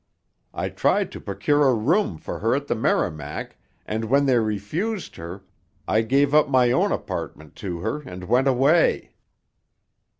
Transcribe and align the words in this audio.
I 0.55 0.69
tried 0.69 1.11
to 1.11 1.21
procure 1.21 1.67
a 1.69 1.75
room 1.75 2.17
for 2.17 2.39
her 2.39 2.55
at 2.55 2.65
the 2.65 2.73
Merrimac, 2.73 3.55
and 3.85 4.05
when 4.05 4.25
they 4.25 4.39
refused 4.39 5.15
her, 5.17 5.43
I 5.87 6.01
gave 6.01 6.33
up 6.33 6.49
my 6.49 6.71
own 6.71 6.91
apartment 6.91 7.55
to 7.57 7.81
her 7.81 8.01
and 8.01 8.23
went 8.23 8.47
away." 8.47 9.11